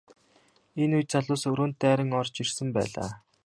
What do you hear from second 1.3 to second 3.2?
өрөөнд дайран орж ирсэн байлаа.